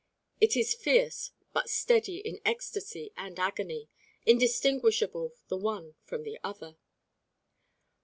It 0.39 0.55
is 0.57 0.73
fierce 0.73 1.29
but 1.53 1.69
steady 1.69 2.17
in 2.17 2.39
ecstacy 2.43 3.13
and 3.15 3.37
agony, 3.37 3.87
indistinguishable 4.25 5.33
the 5.47 5.57
one 5.57 5.93
from 6.05 6.23
the 6.23 6.39
other. 6.43 6.77